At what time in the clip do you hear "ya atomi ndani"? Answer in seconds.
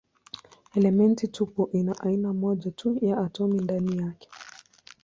3.05-3.97